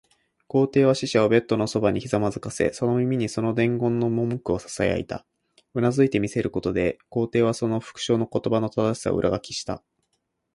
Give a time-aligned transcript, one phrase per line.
[0.47, 5.27] 皇帝は使者をベッドのそばにひざまずかせ、その耳にその伝言の文句をささやいた。
[5.75, 9.83] うなずいて見せることで、皇帝はその復誦の言葉の正しさを裏書きした。